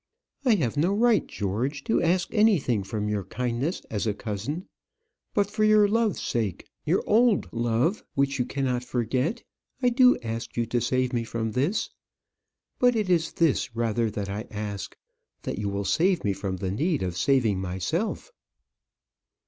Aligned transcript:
"I 0.45 0.55
have 0.55 0.77
no 0.77 0.95
right, 0.95 1.27
George, 1.27 1.83
to 1.83 2.01
ask 2.01 2.33
anything 2.33 2.81
from 2.81 3.07
your 3.07 3.23
kindness 3.23 3.83
as 3.91 4.07
a 4.07 4.15
cousin; 4.15 4.65
but 5.35 5.51
for 5.51 5.63
your 5.63 5.87
love's 5.87 6.23
sake, 6.23 6.67
your 6.87 7.03
old 7.05 7.47
love, 7.53 8.03
which 8.15 8.39
you 8.39 8.45
cannot 8.45 8.83
forget, 8.83 9.43
I 9.79 9.89
do 9.89 10.17
ask 10.23 10.57
you 10.57 10.65
to 10.65 10.81
save 10.81 11.13
me 11.13 11.23
from 11.23 11.51
this. 11.51 11.91
But 12.79 12.95
it 12.95 13.11
is 13.11 13.33
this 13.33 13.75
rather 13.75 14.09
that 14.09 14.27
I 14.27 14.47
ask, 14.49 14.97
that 15.43 15.59
you 15.59 15.69
will 15.69 15.85
save 15.85 16.23
me 16.23 16.33
from 16.33 16.57
the 16.57 16.71
need 16.71 17.03
of 17.03 17.15
saving 17.15 17.59
myself." 17.59 18.31